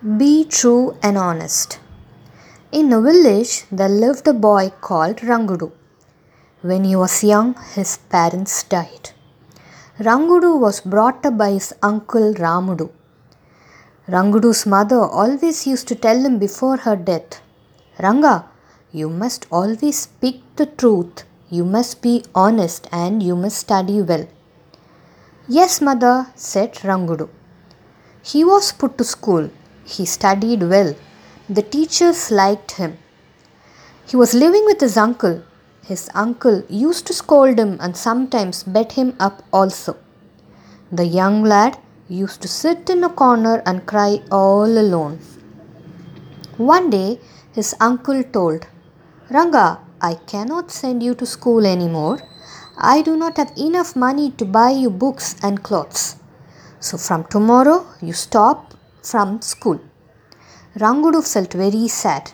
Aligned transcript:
Be 0.00 0.44
true 0.44 0.96
and 1.02 1.18
honest. 1.18 1.80
In 2.70 2.92
a 2.92 3.00
village 3.00 3.64
there 3.72 3.88
lived 3.88 4.28
a 4.28 4.32
boy 4.32 4.70
called 4.80 5.16
Rangudu. 5.16 5.72
When 6.62 6.84
he 6.84 6.94
was 6.94 7.24
young, 7.24 7.56
his 7.74 7.96
parents 8.08 8.62
died. 8.62 9.10
Rangudu 9.98 10.56
was 10.56 10.80
brought 10.82 11.26
up 11.26 11.36
by 11.36 11.50
his 11.50 11.74
uncle 11.82 12.32
Ramudu. 12.34 12.90
Rangudu's 14.06 14.66
mother 14.66 15.00
always 15.00 15.66
used 15.66 15.88
to 15.88 15.96
tell 15.96 16.24
him 16.24 16.38
before 16.38 16.76
her 16.76 16.94
death, 16.94 17.42
Ranga, 17.98 18.44
you 18.92 19.10
must 19.10 19.48
always 19.50 19.98
speak 19.98 20.44
the 20.54 20.66
truth, 20.66 21.24
you 21.50 21.64
must 21.64 22.02
be 22.02 22.24
honest, 22.36 22.86
and 22.92 23.20
you 23.20 23.34
must 23.34 23.58
study 23.58 24.00
well. 24.00 24.28
Yes, 25.48 25.80
mother, 25.80 26.28
said 26.36 26.74
Rangudu. 26.84 27.28
He 28.22 28.44
was 28.44 28.70
put 28.70 28.96
to 28.98 29.02
school 29.02 29.50
he 29.94 30.04
studied 30.04 30.62
well. 30.62 30.94
The 31.48 31.62
teachers 31.62 32.30
liked 32.30 32.72
him. 32.72 32.98
He 34.06 34.16
was 34.16 34.34
living 34.34 34.64
with 34.66 34.80
his 34.80 34.96
uncle. 34.96 35.42
His 35.90 36.10
uncle 36.14 36.62
used 36.68 37.06
to 37.06 37.14
scold 37.14 37.58
him 37.58 37.78
and 37.80 37.96
sometimes 37.96 38.62
bet 38.62 38.92
him 38.92 39.16
up 39.18 39.42
also. 39.52 39.96
The 40.92 41.06
young 41.06 41.42
lad 41.42 41.78
used 42.08 42.42
to 42.42 42.48
sit 42.48 42.90
in 42.90 43.04
a 43.04 43.08
corner 43.08 43.62
and 43.64 43.86
cry 43.86 44.22
all 44.30 44.66
alone. 44.84 45.18
One 46.56 46.90
day, 46.90 47.20
his 47.52 47.74
uncle 47.80 48.22
told, 48.22 48.66
Ranga, 49.30 49.78
I 50.00 50.14
cannot 50.14 50.70
send 50.70 51.02
you 51.02 51.14
to 51.16 51.26
school 51.26 51.66
anymore. 51.66 52.18
I 52.76 53.02
do 53.02 53.16
not 53.16 53.36
have 53.36 53.52
enough 53.56 53.96
money 53.96 54.30
to 54.32 54.44
buy 54.44 54.70
you 54.70 54.90
books 54.90 55.36
and 55.42 55.62
clothes. 55.62 56.16
So 56.80 56.96
from 56.96 57.24
tomorrow, 57.24 57.86
you 58.00 58.12
stop 58.12 58.67
from 59.02 59.40
school. 59.42 59.80
Rangudu 60.76 61.22
felt 61.22 61.52
very 61.52 61.88
sad. 61.88 62.32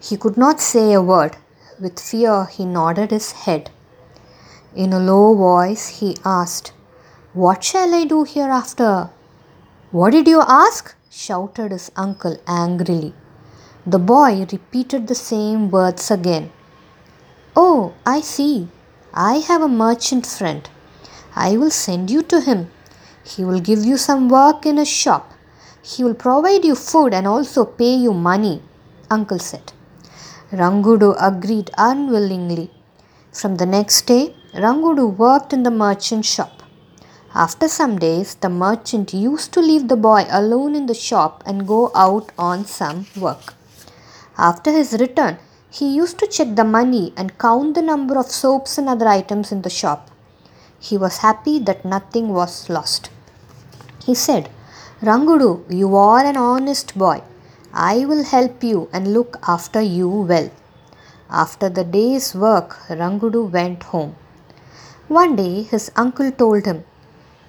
He 0.00 0.16
could 0.16 0.36
not 0.36 0.60
say 0.60 0.92
a 0.92 1.02
word. 1.02 1.36
With 1.80 2.00
fear, 2.00 2.46
he 2.46 2.64
nodded 2.64 3.10
his 3.10 3.32
head. 3.32 3.70
In 4.74 4.92
a 4.92 5.00
low 5.00 5.34
voice, 5.34 5.88
he 6.00 6.16
asked, 6.24 6.72
What 7.32 7.64
shall 7.64 7.94
I 7.94 8.04
do 8.04 8.24
hereafter? 8.24 9.10
What 9.90 10.10
did 10.10 10.28
you 10.28 10.42
ask? 10.46 10.94
shouted 11.10 11.72
his 11.72 11.90
uncle 11.96 12.36
angrily. 12.46 13.14
The 13.86 13.98
boy 13.98 14.46
repeated 14.52 15.06
the 15.06 15.14
same 15.14 15.70
words 15.70 16.10
again. 16.10 16.50
Oh, 17.56 17.94
I 18.04 18.20
see. 18.20 18.68
I 19.14 19.38
have 19.38 19.62
a 19.62 19.68
merchant 19.68 20.26
friend. 20.26 20.68
I 21.34 21.56
will 21.56 21.70
send 21.70 22.10
you 22.10 22.22
to 22.24 22.40
him. 22.40 22.70
He 23.24 23.44
will 23.44 23.60
give 23.60 23.84
you 23.84 23.96
some 23.96 24.28
work 24.28 24.66
in 24.66 24.78
a 24.78 24.84
shop. 24.84 25.32
He 25.90 26.04
will 26.04 26.18
provide 26.26 26.64
you 26.64 26.74
food 26.74 27.14
and 27.14 27.26
also 27.26 27.64
pay 27.64 27.94
you 27.94 28.12
money, 28.12 28.60
uncle 29.10 29.38
said. 29.38 29.72
Rangudu 30.52 31.14
agreed 31.18 31.70
unwillingly. 31.78 32.70
From 33.32 33.56
the 33.56 33.66
next 33.66 34.06
day, 34.06 34.34
Rangudu 34.54 35.06
worked 35.16 35.52
in 35.52 35.62
the 35.62 35.70
merchant 35.70 36.26
shop. 36.26 36.62
After 37.34 37.68
some 37.68 37.98
days, 37.98 38.34
the 38.34 38.48
merchant 38.48 39.14
used 39.14 39.52
to 39.52 39.60
leave 39.60 39.88
the 39.88 39.96
boy 39.96 40.26
alone 40.28 40.74
in 40.74 40.86
the 40.86 40.94
shop 40.94 41.42
and 41.46 41.68
go 41.68 41.90
out 41.94 42.32
on 42.38 42.66
some 42.66 43.06
work. 43.16 43.54
After 44.36 44.70
his 44.72 44.92
return, 44.94 45.38
he 45.70 45.94
used 45.94 46.18
to 46.18 46.26
check 46.26 46.54
the 46.54 46.64
money 46.64 47.12
and 47.16 47.38
count 47.38 47.74
the 47.74 47.82
number 47.82 48.18
of 48.18 48.30
soaps 48.30 48.78
and 48.78 48.88
other 48.88 49.08
items 49.08 49.52
in 49.52 49.62
the 49.62 49.70
shop. 49.70 50.10
He 50.78 50.98
was 50.98 51.18
happy 51.18 51.58
that 51.60 51.84
nothing 51.84 52.28
was 52.28 52.68
lost. 52.68 53.10
He 54.04 54.14
said, 54.14 54.50
Rangudu, 55.00 55.64
you 55.70 55.94
are 55.94 56.24
an 56.24 56.36
honest 56.36 56.98
boy. 56.98 57.22
I 57.72 58.04
will 58.04 58.24
help 58.24 58.64
you 58.64 58.88
and 58.92 59.14
look 59.14 59.36
after 59.46 59.80
you 59.80 60.08
well. 60.08 60.50
After 61.30 61.68
the 61.68 61.84
day's 61.84 62.34
work, 62.34 62.76
Rangudu 62.88 63.48
went 63.48 63.84
home. 63.84 64.16
One 65.06 65.36
day 65.36 65.62
his 65.62 65.92
uncle 65.94 66.32
told 66.32 66.66
him, 66.66 66.82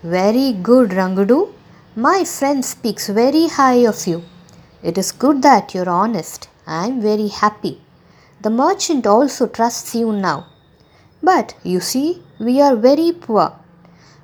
Very 0.04 0.54
good, 0.54 0.92
Rangudu. 0.92 1.52
My 1.96 2.24
friend 2.24 2.64
speaks 2.64 3.10
very 3.10 3.48
high 3.48 3.84
of 3.88 4.06
you. 4.06 4.22
It 4.84 5.00
is 5.00 5.12
good 5.12 5.42
that 5.42 5.74
you're 5.74 5.90
honest. 5.90 6.50
I 6.68 6.86
am 6.86 7.02
very 7.02 7.30
happy. 7.30 7.82
The 8.42 8.52
merchant 8.52 9.08
also 9.08 9.48
trusts 9.48 9.96
you 9.96 10.12
now. 10.12 10.46
But 11.24 11.56
you 11.64 11.80
see, 11.80 12.22
we 12.40 12.62
are 12.62 12.76
very 12.76 13.12
poor. 13.12 13.59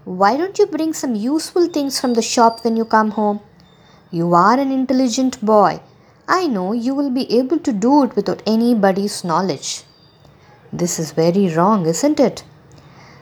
Why 0.05 0.37
don't 0.37 0.59
you 0.59 0.67
bring 0.67 0.93
some 0.93 1.15
useful 1.15 1.67
things 1.67 1.99
from 1.99 2.13
the 2.13 2.21
shop 2.21 2.63
when 2.63 2.77
you 2.77 2.85
come 2.85 3.09
home? 3.09 3.39
You 4.11 4.35
are 4.35 4.59
an 4.59 4.71
intelligent 4.71 5.43
boy. 5.43 5.79
I 6.27 6.45
know 6.45 6.73
you 6.73 6.93
will 6.93 7.09
be 7.09 7.39
able 7.39 7.57
to 7.57 7.73
do 7.73 8.03
it 8.03 8.15
without 8.15 8.43
anybody's 8.45 9.23
knowledge. 9.23 9.81
This 10.71 10.99
is 10.99 11.09
very 11.11 11.49
wrong, 11.55 11.87
isn't 11.87 12.19
it? 12.19 12.43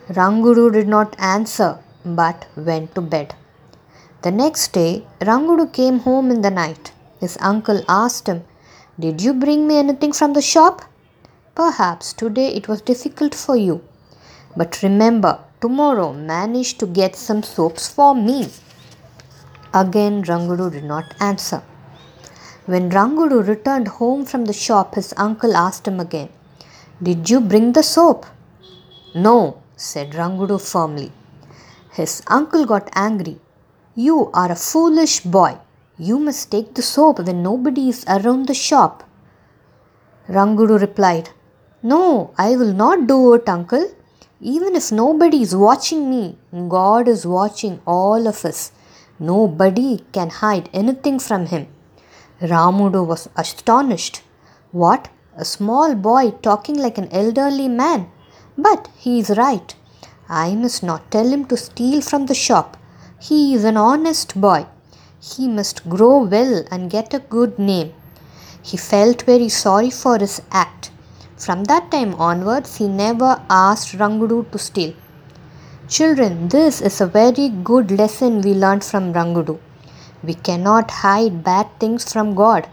Rangudu 0.09 0.73
did 0.73 0.89
not 0.89 1.15
answer 1.19 1.79
but 2.03 2.47
went 2.57 2.93
to 2.95 3.01
bed. 3.01 3.33
The 4.23 4.31
next 4.31 4.73
day, 4.73 5.07
Rangudu 5.21 5.71
came 5.71 5.99
home 5.99 6.29
in 6.31 6.41
the 6.41 6.51
night. 6.51 6.91
His 7.21 7.37
uncle 7.39 7.81
asked 7.87 8.27
him, 8.27 8.43
Did 8.99 9.21
you 9.21 9.33
bring 9.33 9.67
me 9.67 9.77
anything 9.77 10.11
from 10.11 10.33
the 10.33 10.41
shop? 10.41 10.81
Perhaps 11.55 12.11
today 12.11 12.49
it 12.49 12.67
was 12.67 12.81
difficult 12.81 13.33
for 13.33 13.55
you. 13.55 13.81
But 14.57 14.83
remember, 14.83 15.39
tomorrow 15.63 16.11
manage 16.11 16.71
to 16.79 16.85
get 16.99 17.15
some 17.15 17.41
soaps 17.41 17.83
for 17.97 18.13
me. 18.27 18.39
Again, 19.81 20.15
Rangudu 20.29 20.71
did 20.73 20.83
not 20.83 21.15
answer. 21.29 21.61
When 22.65 22.89
Rangudu 22.89 23.39
returned 23.47 23.87
home 23.99 24.25
from 24.25 24.43
the 24.45 24.57
shop, 24.65 24.95
his 24.95 25.13
uncle 25.15 25.55
asked 25.55 25.87
him 25.87 25.99
again, 26.01 26.29
Did 27.01 27.29
you 27.29 27.39
bring 27.39 27.71
the 27.71 27.83
soap? 27.83 28.25
No, 29.15 29.61
said 29.77 30.11
Rangudu 30.19 30.59
firmly. 30.71 31.11
His 31.93 32.21
uncle 32.27 32.65
got 32.65 32.89
angry. 32.93 33.39
You 33.95 34.31
are 34.33 34.51
a 34.51 34.63
foolish 34.69 35.19
boy. 35.21 35.57
You 35.97 36.19
must 36.19 36.51
take 36.51 36.73
the 36.73 36.81
soap 36.81 37.19
when 37.19 37.41
nobody 37.41 37.89
is 37.89 38.03
around 38.07 38.47
the 38.47 38.59
shop. 38.67 39.03
Rangudu 40.27 40.79
replied, 40.81 41.29
No, 41.83 42.31
I 42.37 42.55
will 42.55 42.73
not 42.73 43.07
do 43.07 43.33
it, 43.35 43.47
uncle. 43.47 43.85
Even 44.45 44.75
if 44.75 44.91
nobody 44.91 45.41
is 45.41 45.55
watching 45.55 46.09
me, 46.09 46.37
God 46.67 47.07
is 47.07 47.25
watching 47.25 47.79
all 47.87 48.27
of 48.27 48.43
us. 48.43 48.73
Nobody 49.17 50.03
can 50.11 50.29
hide 50.29 50.69
anything 50.73 51.17
from 51.17 51.45
him. 51.45 51.67
Ramudu 52.41 53.07
was 53.07 53.29
astonished. 53.37 54.21
What? 54.73 55.07
A 55.37 55.45
small 55.45 55.95
boy 55.95 56.31
talking 56.41 56.75
like 56.75 56.97
an 56.97 57.07
elderly 57.09 57.69
man? 57.69 58.09
But 58.57 58.89
he 58.97 59.19
is 59.19 59.29
right. 59.37 59.73
I 60.27 60.55
must 60.55 60.83
not 60.83 61.09
tell 61.09 61.27
him 61.27 61.45
to 61.45 61.55
steal 61.55 62.01
from 62.01 62.25
the 62.25 62.35
shop. 62.35 62.75
He 63.21 63.55
is 63.55 63.63
an 63.63 63.77
honest 63.77 64.39
boy. 64.41 64.65
He 65.21 65.47
must 65.47 65.87
grow 65.87 66.21
well 66.21 66.65
and 66.69 66.91
get 66.91 67.13
a 67.13 67.19
good 67.19 67.57
name. 67.57 67.93
He 68.61 68.75
felt 68.75 69.21
very 69.21 69.47
sorry 69.47 69.89
for 69.89 70.17
his 70.17 70.41
act. 70.51 70.91
From 71.43 71.65
that 71.65 71.91
time 71.91 72.15
onwards, 72.15 72.77
he 72.77 72.87
never 72.87 73.41
asked 73.49 73.97
Rangudu 73.97 74.49
to 74.51 74.57
steal. 74.57 74.93
Children, 75.89 76.47
this 76.47 76.79
is 76.79 77.01
a 77.01 77.07
very 77.07 77.49
good 77.49 77.91
lesson 77.91 78.41
we 78.41 78.53
learned 78.53 78.83
from 78.83 79.11
Rangudu. 79.11 79.59
We 80.23 80.35
cannot 80.35 80.89
hide 80.89 81.43
bad 81.43 81.67
things 81.79 82.11
from 82.11 82.33
God. 82.33 82.67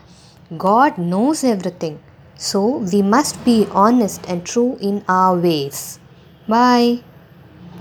God 0.56 0.98
knows 0.98 1.42
everything. 1.42 1.98
So 2.36 2.78
we 2.92 3.02
must 3.02 3.44
be 3.44 3.66
honest 3.72 4.24
and 4.28 4.46
true 4.46 4.78
in 4.80 5.04
our 5.08 5.36
ways. 5.36 5.98
Bye. 6.48 7.02